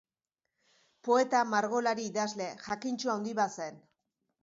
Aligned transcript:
Poeta, 1.09 1.43
margolari, 1.51 2.09
idazle; 2.15 2.51
jakintsu 2.67 3.17
handi 3.17 3.41
bat 3.45 3.59
zen. 3.63 3.83